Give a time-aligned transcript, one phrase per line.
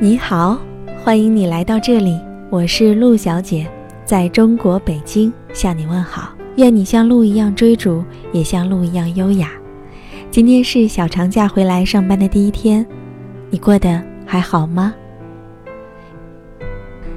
[0.00, 0.56] 你好，
[1.02, 2.20] 欢迎你来到这里，
[2.50, 3.68] 我是陆小姐，
[4.04, 6.32] 在中国北京向你问好。
[6.54, 9.50] 愿你像鹿一样追逐，也像鹿一样优雅。
[10.30, 12.86] 今天是小长假回来上班的第一天，
[13.50, 14.94] 你过得还好吗？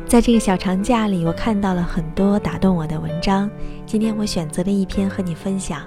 [0.07, 3.47] 在这个小长假里，我看到了很多打动我的文章。
[3.85, 5.81] 今天我选择了一篇和你分享。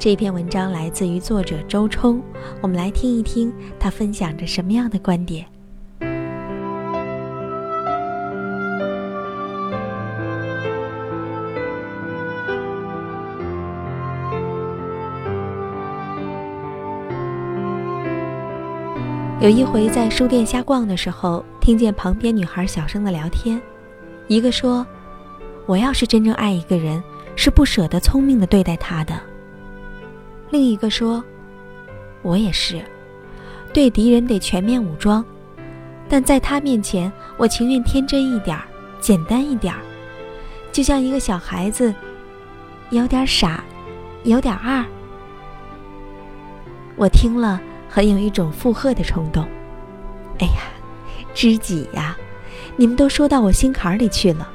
[0.00, 2.20] 这篇文章来自于作者周冲，
[2.60, 5.46] 我们来听一听他分享着什么样的观点。
[19.40, 23.58] 有一回在书店瞎逛的时候，听见旁边女孩小声的聊天。
[24.28, 24.86] 一个说
[25.64, 27.02] ：“我要是真正爱一个人，
[27.36, 29.18] 是不舍得聪明的对待他的。”
[30.52, 31.24] 另一个说
[32.20, 32.84] ：“我也是，
[33.72, 35.24] 对敌人得全面武装，
[36.06, 38.58] 但在他面前，我情愿天真一点，
[39.00, 39.74] 简单一点，
[40.70, 41.94] 就像一个小孩子，
[42.90, 43.64] 有点傻，
[44.22, 44.84] 有点二。”
[46.94, 47.58] 我听了。
[47.90, 49.42] 很有一种附和的冲动。
[50.38, 50.70] 哎呀，
[51.34, 52.16] 知己呀，
[52.76, 54.48] 你们都说到我心坎里去了。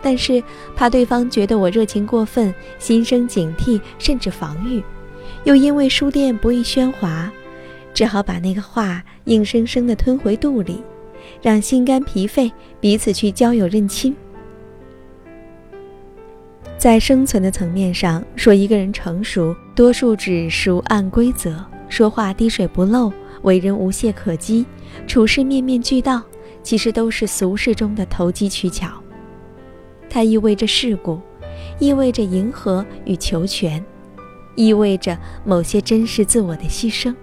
[0.00, 0.40] 但是
[0.76, 4.80] 怕对方觉得我热情过分，心生警惕，甚至防御，
[5.42, 7.30] 又因为书店不宜喧哗，
[7.92, 10.80] 只好把那个话硬生生地吞回肚里，
[11.42, 14.14] 让心肝脾肺彼此去交友认亲。
[16.78, 21.64] 在生存的层面上说，一个人成熟，多数指熟按规则。
[21.88, 24.66] 说话滴水不漏，为人无懈可击，
[25.06, 26.22] 处事面面俱到，
[26.62, 28.90] 其实都是俗世中的投机取巧。
[30.08, 31.20] 它意味着世故，
[31.78, 33.84] 意味着迎合与求全，
[34.54, 37.14] 意味着某些真实自我的牺牲。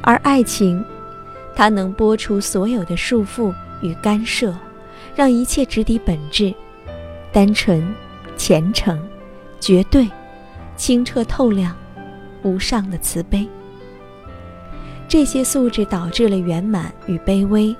[0.00, 0.84] 而爱情，
[1.54, 3.52] 它能剥除所有的束缚
[3.82, 4.54] 与干涉，
[5.14, 6.54] 让一切直抵本质，
[7.32, 7.86] 单纯、
[8.36, 9.00] 虔诚、
[9.58, 10.08] 绝对、
[10.76, 11.76] 清澈透亮。
[12.46, 13.48] 无上的慈悲，
[15.08, 17.74] 这些素质导致了圆满与卑微，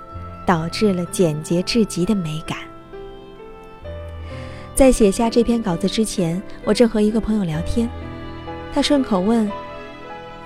[0.44, 2.58] 导致了简洁至极的美感。
[4.74, 7.88] 在写下这篇稿子之前，我正和一个朋友聊天，
[8.74, 9.48] 他顺口问：“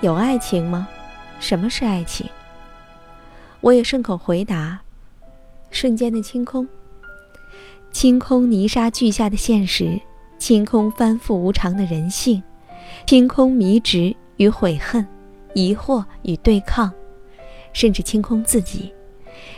[0.01, 0.87] 有爱情吗？
[1.39, 2.29] 什么是爱情？”
[3.59, 4.79] 我也顺口回答
[5.71, 6.67] ：“瞬间的清空，
[7.91, 9.99] 清空泥沙俱下的现实，
[10.37, 12.41] 清空翻覆无常的人性。”
[13.05, 15.05] 清空迷执与悔恨，
[15.53, 16.91] 疑惑与对抗，
[17.73, 18.93] 甚至清空自己，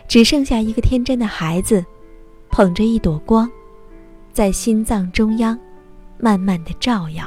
[0.08, 1.86] 只剩下一个天真的孩子，
[2.50, 3.50] 捧着一朵光，
[4.32, 5.58] 在心脏中央，
[6.18, 7.26] 慢慢的照耀。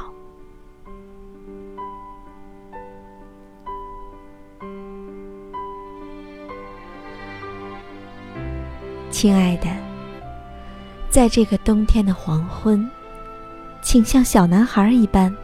[9.10, 9.68] 亲爱的，
[11.08, 12.86] 在这个冬天的黄昏，
[13.80, 15.34] 请像小男孩一般。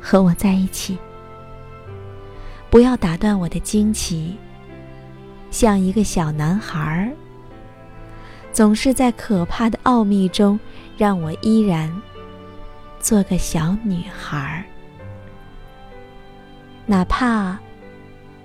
[0.00, 0.96] 和我在一起，
[2.70, 4.36] 不要打断我的惊奇。
[5.50, 7.10] 像一个小男孩儿，
[8.52, 10.58] 总是在可怕的奥秘中，
[10.96, 11.92] 让我依然
[13.00, 14.64] 做个小女孩儿。
[16.86, 17.58] 哪怕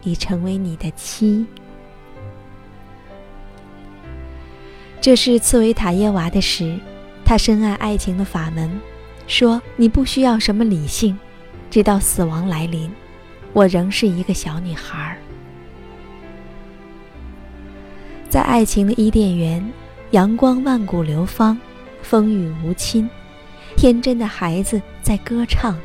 [0.03, 1.45] 已成为你的妻。
[4.99, 6.75] 这是茨维塔耶娃的诗，
[7.23, 8.79] 他深谙爱情的法门，
[9.27, 11.15] 说：“你不需要什么理性。”
[11.69, 12.91] 直到死亡来临，
[13.53, 15.17] 我仍是一个小女孩。
[18.29, 19.71] 在爱情的伊甸园，
[20.11, 21.57] 阳光万古流芳，
[22.01, 23.09] 风雨无侵，
[23.77, 25.77] 天真的孩子在歌唱。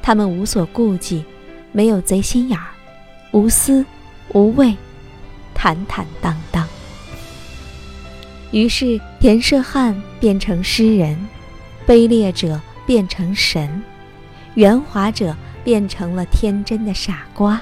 [0.00, 1.24] 他们无所顾忌，
[1.72, 2.66] 没有贼心眼儿，
[3.32, 3.84] 无私
[4.34, 4.76] 无畏，
[5.54, 6.68] 坦坦荡荡。
[8.50, 11.16] 于是，田舍汉变成诗人，
[11.86, 13.82] 卑劣者变成神。
[14.54, 15.34] 圆滑者
[15.64, 17.60] 变成了天真的傻瓜。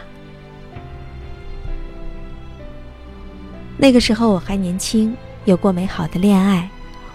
[3.77, 6.69] 那个时候我还年轻，有过美好的恋爱，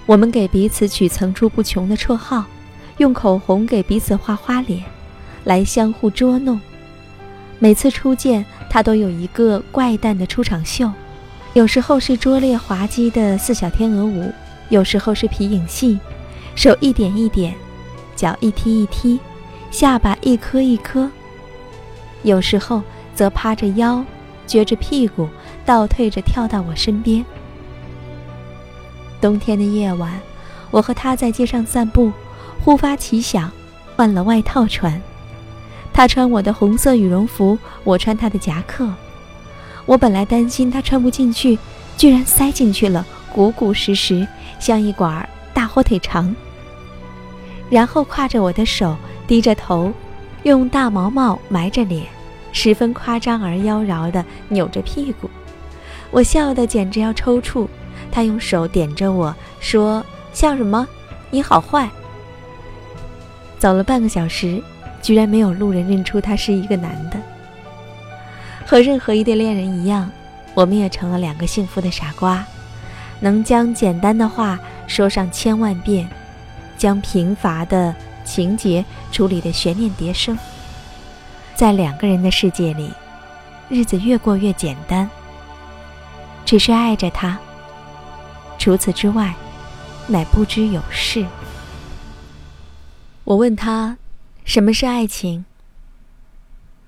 [0.06, 2.46] 我们给彼此取层出不穷的绰号，
[2.98, 4.84] 用口红给彼此画花脸，
[5.44, 6.60] 来相互捉弄。
[7.60, 10.92] 每次初见，他都有一个怪诞的出场秀，
[11.54, 14.32] 有时候是拙劣滑稽的四小天鹅舞，
[14.70, 16.00] 有时候是皮影戏，
[16.56, 17.54] 手一点一点，
[18.16, 19.20] 脚一踢一踢。
[19.76, 21.12] 下巴一颗一颗，
[22.24, 22.82] 有时候
[23.14, 24.02] 则趴着腰，
[24.48, 25.28] 撅着屁股，
[25.66, 27.26] 倒退着跳到我身边。
[29.20, 30.18] 冬天的夜晚，
[30.72, 32.10] 我和他在街上散步，
[32.64, 33.52] 忽发奇想，
[33.98, 35.02] 换了外套穿。
[35.92, 38.90] 他穿我的红色羽绒服，我穿他的夹克。
[39.86, 41.60] 我本来担心他穿不进去，
[41.98, 44.26] 居然塞进去了，鼓鼓实实，
[44.58, 46.34] 像一管大火腿肠。
[47.70, 48.96] 然后挎着我的手，
[49.28, 49.92] 低着头，
[50.44, 52.06] 用大毛毛埋着脸，
[52.52, 55.30] 十分夸张而妖娆地扭着屁股。
[56.12, 57.68] 我笑得简直要抽搐。
[58.12, 60.88] 他用手点着我说：“笑什么？
[61.32, 61.90] 你好坏。”
[63.60, 64.62] 走了半个小时，
[65.02, 67.18] 居然没有路人认出他是一个男的。
[68.66, 70.10] 和任何一对恋人一样，
[70.54, 72.46] 我们也成了两个幸福的傻瓜，
[73.20, 74.58] 能将简单的话
[74.88, 76.08] 说上千万遍，
[76.78, 77.94] 将贫乏的
[78.26, 80.38] 情节处理的悬念迭生。
[81.56, 82.92] 在两个人的世界里，
[83.70, 85.10] 日子越过越简单，
[86.44, 87.40] 只是爱着他。
[88.58, 89.34] 除此之外，
[90.08, 91.26] 乃不知有事。
[93.24, 93.98] 我问他，
[94.44, 95.46] 什么是爱情？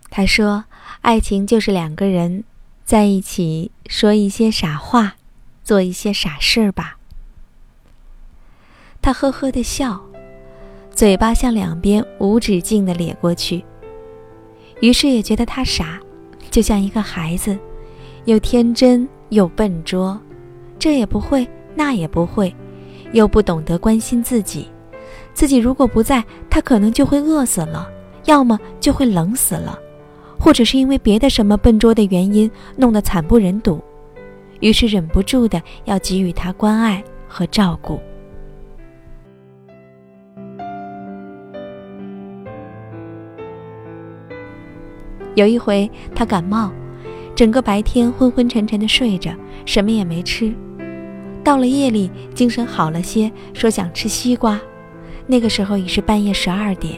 [0.09, 0.65] 他说。
[1.01, 2.43] 爱情就是两个人
[2.83, 5.15] 在一起说一些傻话，
[5.63, 6.97] 做一些傻事儿吧。
[9.01, 10.01] 他呵呵的笑，
[10.97, 13.63] 嘴巴向两边无止境的咧过去。
[14.79, 15.99] 于是也觉得他傻，
[16.49, 17.55] 就像一个孩子，
[18.25, 20.19] 又天真又笨拙，
[20.79, 22.51] 这也不会，那也不会，
[23.11, 24.67] 又不懂得关心自己。
[25.35, 27.87] 自己如果不在，他可能就会饿死了，
[28.25, 29.77] 要么就会冷死了。
[30.39, 33.79] 或者是因为别的什么笨拙的原因弄得惨不忍睹，
[34.61, 37.99] 于是忍不住的要给予他关爱和照顾。
[45.37, 46.71] 有一回他感冒，
[47.35, 49.31] 整个白天昏昏沉沉的睡着，
[49.67, 50.51] 什么也没吃。
[51.43, 54.59] 到了夜里精神好了些，说想吃西瓜。
[55.27, 56.95] 那个时候已是半夜十二点，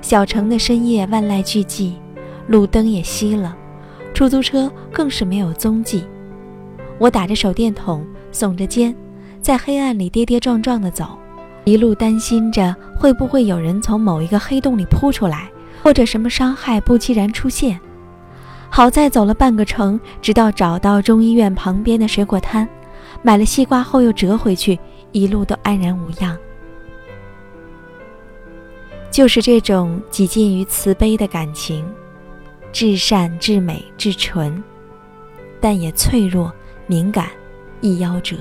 [0.00, 1.92] 小城的深夜万籁俱寂。
[2.46, 3.54] 路灯也熄了，
[4.14, 6.02] 出租车更是没有踪迹。
[6.98, 8.02] 我打着手电筒，
[8.32, 8.96] 耸着肩，
[9.42, 11.18] 在黑暗里跌跌撞撞地走，
[11.64, 15.51] 一路担心着会不会有人从某一个黑洞里扑出来，
[15.82, 17.80] 或者什么伤害不期然出现。
[18.70, 22.68] 好在走了半个城，直到找到中医院旁边的水果摊，
[23.20, 24.78] 买了西瓜后又折回去，
[25.10, 26.38] 一路都安然无恙。
[29.10, 31.84] 就是这种几近于慈悲的感情。
[32.72, 34.64] 至善至美至纯，
[35.60, 36.50] 但也脆弱
[36.86, 37.28] 敏感，
[37.82, 38.34] 易夭折。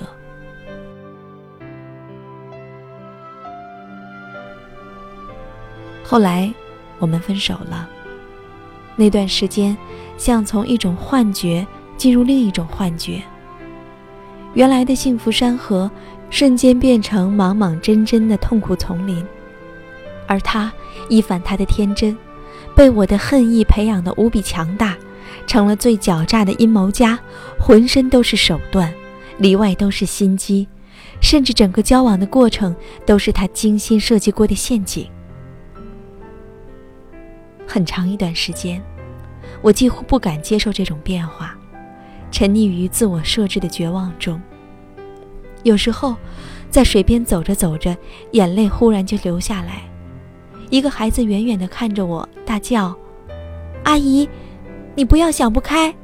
[6.02, 6.50] 后来
[7.02, 7.90] 我们分手了。
[8.96, 9.76] 那段时间，
[10.18, 11.68] 像从一种幻觉
[11.98, 13.22] 进入另一种幻觉。
[14.54, 15.92] 原来的幸福山河，
[16.30, 19.26] 瞬间变成莽莽真真的痛苦丛林。
[20.28, 20.72] 而他
[21.10, 22.18] 一反他的天真。
[22.74, 24.96] 被我的恨意培养的无比强大，
[25.46, 27.20] 成了最狡诈的阴谋家，
[27.60, 28.94] 浑身都是手段，
[29.40, 30.66] 里外都是心机，
[31.20, 32.74] 甚至整个交往的过程
[33.06, 35.06] 都是他精心设计过的陷阱。
[37.72, 38.84] 很长一段时间，
[39.62, 41.58] 我几乎不敢接受这种变化，
[42.30, 44.42] 沉溺于自我设置的绝望中。
[45.64, 46.18] 有时候，
[46.70, 47.96] 在水边走着走着，
[48.34, 49.84] 眼泪忽然就流下来。
[50.70, 52.94] 一个孩子远远地看着我，大叫
[53.86, 54.28] ：“阿姨，
[54.94, 55.96] 你不要想不开。”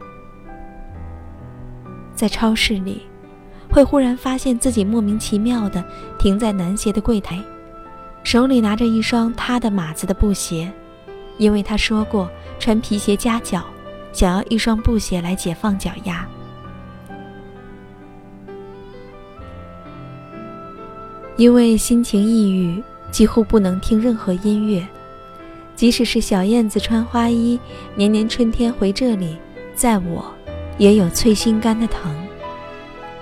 [2.15, 3.01] 在超市里，
[3.69, 5.83] 会忽然发现自己莫名其妙地
[6.17, 7.37] 停在男鞋的柜台，
[8.23, 10.71] 手里拿着一双他的码子的布鞋，
[11.37, 12.29] 因为他说过
[12.59, 13.63] 穿皮鞋夹脚，
[14.11, 16.27] 想要一双布鞋来解放脚丫。
[21.35, 22.83] 因为心情抑郁。
[23.09, 24.85] 几乎不能听任何音乐，
[25.77, 27.57] 即使是小燕子穿花衣，
[27.95, 29.37] 年年春天回这里，
[29.73, 30.25] 在我，
[30.77, 32.13] 也有脆心肝的疼。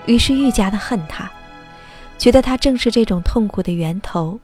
[0.07, 1.31] 于是愈加的恨他，
[2.17, 4.39] 觉得他正是这种痛苦的源头。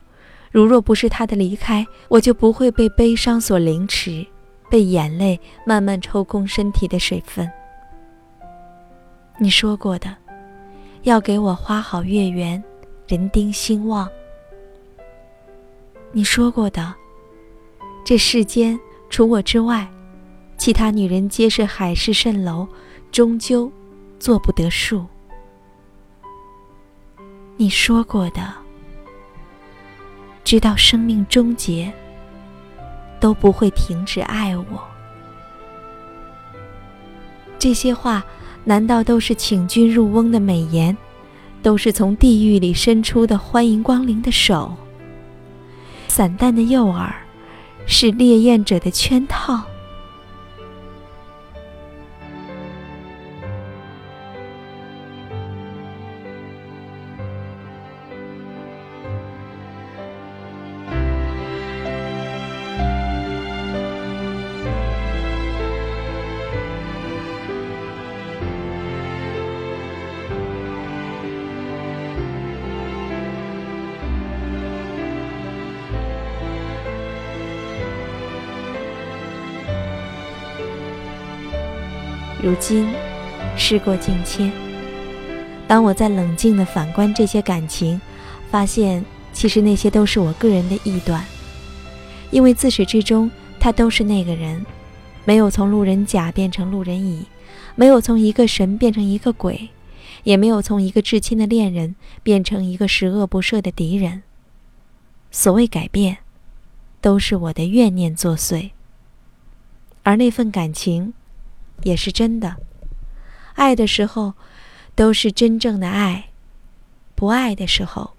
[0.52, 4.26] 如若不是他的离开，我就不会被悲伤所凌迟，
[4.70, 7.50] 被眼泪慢慢抽空身体的水分。
[9.38, 10.14] 你说过的，
[11.04, 12.62] 要给我花好月圆，
[13.08, 14.08] 人丁兴旺。
[16.12, 16.94] 你说过的，
[18.04, 18.78] 这世间
[19.10, 19.90] 除我之外，
[20.58, 22.68] 其他女人皆是海市蜃楼，
[23.10, 23.72] 终究
[24.20, 25.06] 做不得数。
[27.56, 28.54] 你说过的，
[30.44, 31.92] 直到生命终结，
[33.20, 34.82] 都不会停止爱我。
[37.58, 38.24] 这些话，
[38.64, 40.98] 难道都是请君入瓮的美言，
[41.62, 44.76] 都是从地狱里伸出的欢迎光临的手？
[46.08, 47.12] 散淡的诱饵，
[47.86, 49.62] 是烈焰者的圈套。
[82.44, 82.88] 如今，
[83.56, 84.52] 事过境迁。
[85.68, 88.02] 当我在冷静地反观这些感情，
[88.50, 91.24] 发现其实那些都是我个人的臆断，
[92.32, 93.30] 因为自始至终，
[93.60, 94.66] 他都是那个人，
[95.24, 97.28] 没有从路人甲变成路人乙，
[97.76, 99.70] 没有从一个神变成一个鬼，
[100.24, 104.24] 也没有从一个至亲的恋人变成一个十恶不赦的敌人。
[105.30, 106.18] 所谓改变，
[107.00, 108.72] 都是我的怨念作祟，
[110.02, 111.14] 而那份感情。
[111.84, 112.56] 也是真的，
[113.56, 114.34] 爱的时候
[114.96, 116.30] 都是真正的爱，
[117.16, 118.12] 不爱的时候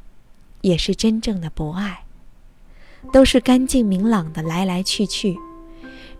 [0.63, 2.05] 也是真正的不爱，
[3.13, 5.37] 都是干净明朗的来来去去。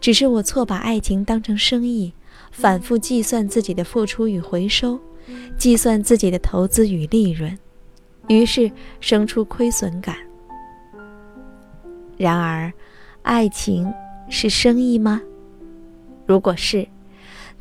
[0.01, 2.13] 只是我错把爱情当成生意，
[2.51, 4.99] 反复计算自己的付出与回收，
[5.57, 7.57] 计算自己的投资与利润，
[8.29, 8.71] 于是
[9.01, 10.17] 生出亏损感。
[12.17, 12.73] 然而，
[13.23, 13.93] 爱情
[14.29, 15.21] 是生意吗？
[16.27, 16.87] 如果是。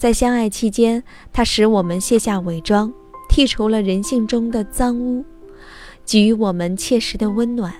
[0.01, 2.91] 在相爱期间，它使我们卸下伪装，
[3.29, 5.23] 剔除了人性中的脏污，
[6.03, 7.71] 给予我们切实的温暖，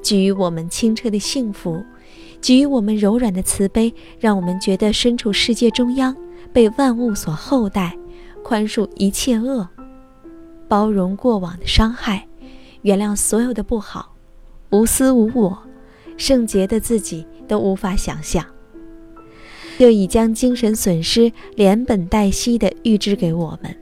[0.00, 1.84] 给予我们清澈的幸福，
[2.40, 6.16] 给予我们柔软的慈悲，让我们觉得身处世界中央，
[6.52, 7.98] 被万物所厚待，
[8.44, 9.68] 宽恕一切恶，
[10.68, 12.28] 包容过往的伤害，
[12.82, 14.14] 原谅所有的不好，
[14.70, 15.58] 无私无我，
[16.16, 18.46] 圣洁的自己都无法想象。
[19.78, 23.76] 就已将精神损失连本带息地预支给我们。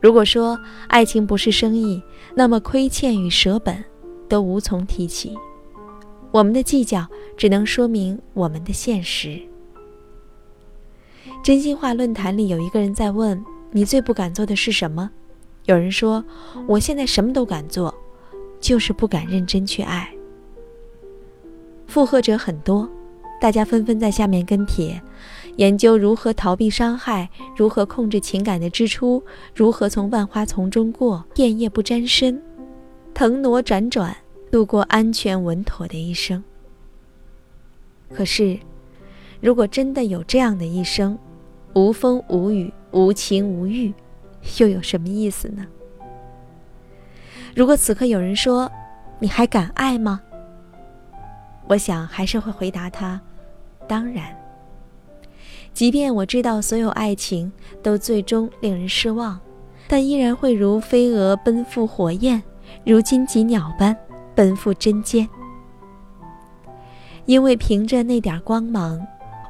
[0.00, 0.58] 如果说
[0.88, 2.02] 爱情不是生意，
[2.34, 3.82] 那么亏欠与舍本
[4.28, 5.34] 都无从提起。
[6.30, 9.40] 我们的计较只能说明我们的现实。
[11.42, 15.10] 真心话论坛里有一个人在问：“你最不敢做的是什么？”
[15.64, 16.22] 有人说
[16.68, 17.94] ：“我现在什么都敢做，
[18.60, 20.12] 就是不敢认真去爱。”
[21.86, 22.88] 附和者很多。
[23.44, 24.98] 大家纷纷在下面跟帖，
[25.56, 29.22] 研究如何逃避伤害，如何控制情感的支出，
[29.54, 32.42] 如何从万花丛中过，片叶不沾身，
[33.12, 34.16] 腾挪辗转，
[34.50, 36.42] 度过安全稳妥的一生。
[38.14, 38.58] 可是，
[39.42, 41.18] 如果真的有这样的一生，
[41.74, 43.92] 无风无雨，无情无欲，
[44.56, 45.66] 又有什么意思呢？
[47.54, 48.72] 如果此刻有人说
[49.20, 50.22] ：“你还敢爱吗？”
[51.68, 53.20] 我想还是会回答他。
[53.86, 54.34] 当然，
[55.72, 59.38] 即便我知道所有爱情都最终令人失望，
[59.86, 62.42] 但依然会如飞蛾奔赴火焰，
[62.84, 63.96] 如荆棘鸟般
[64.34, 65.28] 奔赴针尖。
[67.26, 69.00] 因为凭着那点光芒，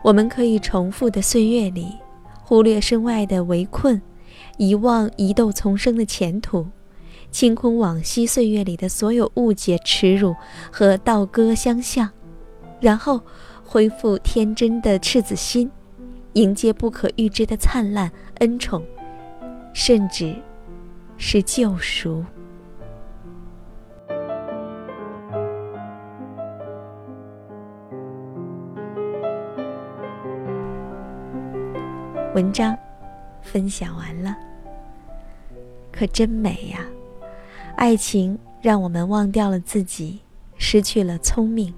[0.03, 1.89] 我们可以重复的岁月里，
[2.43, 4.01] 忽略身外的围困，
[4.57, 6.67] 遗忘疑窦丛生的前途，
[7.31, 10.35] 清空往昔岁月里的所有误解、耻辱
[10.73, 12.11] 和倒戈相向，
[12.81, 13.21] 然后。
[13.75, 15.69] 恢复天真的赤子心，
[16.35, 18.81] 迎接不可预知的灿烂恩宠，
[19.73, 20.33] 甚至
[21.19, 22.25] 是救赎。
[32.33, 32.79] 文章
[33.43, 34.37] 分享完了，
[35.91, 36.79] 可真美呀！
[37.75, 40.21] 爱情让我们忘掉了自己，
[40.57, 41.75] 失去了聪明。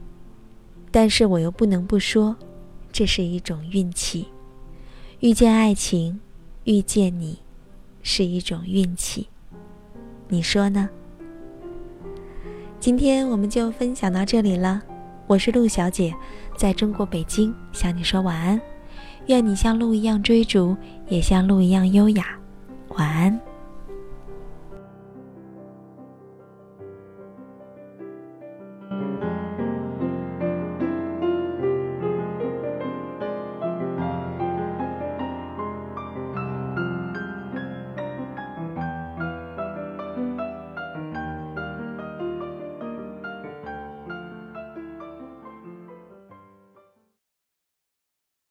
[0.97, 2.35] 但是我又不能不说，
[2.91, 4.29] 这是一种运气。
[5.21, 6.19] 遇见爱情，
[6.65, 7.39] 遇见你，
[8.03, 9.29] 是一种运气。
[10.29, 10.89] 你说呢？
[12.81, 14.83] 今天我们就分享到这里了。
[15.27, 16.15] 我是陆小姐，
[16.57, 18.59] 在中国北京向你说晚安。
[19.27, 20.75] 愿你像鹿一样追逐，
[21.11, 22.25] 也像鹿一样优雅。
[22.97, 23.39] 晚安。